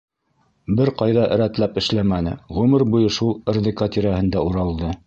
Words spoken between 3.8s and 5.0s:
тирәһендә уралды.